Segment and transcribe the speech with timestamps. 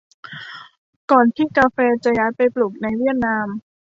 [1.11, 3.47] ก่อนที่กาแฟจะย้ายไปปลูกในเวียดนาม